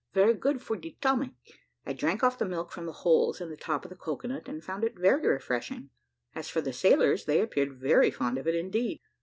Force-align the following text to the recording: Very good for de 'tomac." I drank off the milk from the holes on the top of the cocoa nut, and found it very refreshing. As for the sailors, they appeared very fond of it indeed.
Very 0.15 0.33
good 0.33 0.63
for 0.63 0.75
de 0.77 0.97
'tomac." 0.99 1.35
I 1.85 1.93
drank 1.93 2.23
off 2.23 2.39
the 2.39 2.47
milk 2.47 2.71
from 2.71 2.87
the 2.87 2.91
holes 3.05 3.39
on 3.39 3.51
the 3.51 3.55
top 3.55 3.85
of 3.85 3.89
the 3.89 3.95
cocoa 3.95 4.29
nut, 4.29 4.47
and 4.47 4.63
found 4.63 4.83
it 4.83 4.97
very 4.97 5.27
refreshing. 5.27 5.91
As 6.33 6.49
for 6.49 6.59
the 6.59 6.73
sailors, 6.73 7.25
they 7.25 7.39
appeared 7.39 7.73
very 7.79 8.09
fond 8.09 8.39
of 8.39 8.47
it 8.47 8.55
indeed. 8.55 8.99